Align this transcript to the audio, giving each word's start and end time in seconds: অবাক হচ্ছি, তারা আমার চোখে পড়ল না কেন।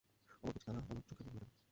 অবাক 0.43 0.53
হচ্ছি, 0.53 0.65
তারা 0.65 0.79
আমার 0.89 1.03
চোখে 1.09 1.23
পড়ল 1.23 1.37
না 1.37 1.45
কেন। 1.45 1.61